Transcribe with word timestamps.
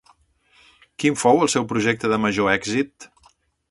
Quin 1.03 1.19
fou 1.25 1.43
el 1.43 1.53
seu 1.57 1.69
projecte 1.75 2.13
de 2.15 2.21
major 2.27 2.53
èxit? 2.59 3.13